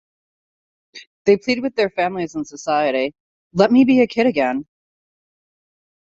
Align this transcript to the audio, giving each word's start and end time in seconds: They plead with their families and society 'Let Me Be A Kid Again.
They 1.25 1.37
plead 1.37 1.61
with 1.61 1.75
their 1.75 1.91
families 1.91 2.33
and 2.33 2.47
society 2.47 3.13
'Let 3.53 3.71
Me 3.71 3.85
Be 3.85 4.01
A 4.01 4.07
Kid 4.07 4.25
Again. 4.25 4.65